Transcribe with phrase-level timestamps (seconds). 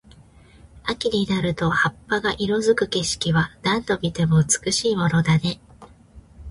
[0.85, 5.61] 秋になると葉っぱが色付く景色は、何度見ても美しいものだね。